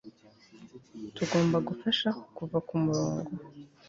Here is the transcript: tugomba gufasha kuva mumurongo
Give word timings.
tugomba 1.15 1.57
gufasha 1.67 2.09
kuva 2.35 2.57
mumurongo 2.69 3.31